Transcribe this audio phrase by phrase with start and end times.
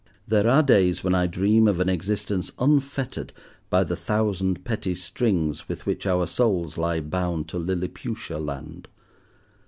[0.27, 3.31] There are days when I dream of an existence unfettered
[3.69, 8.87] by the thousand petty strings with which our souls lie bound to Lilliputia land.